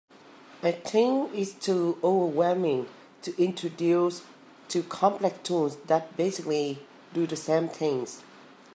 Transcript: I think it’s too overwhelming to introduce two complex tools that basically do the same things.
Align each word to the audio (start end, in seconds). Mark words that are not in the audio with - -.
I 0.63 0.71
think 0.89 1.17
it’s 1.39 1.51
too 1.65 1.85
overwhelming 2.03 2.81
to 3.23 3.29
introduce 3.47 4.17
two 4.67 4.81
complex 5.01 5.35
tools 5.47 5.73
that 5.91 6.17
basically 6.17 6.67
do 7.13 7.27
the 7.27 7.41
same 7.47 7.67
things. 7.69 8.11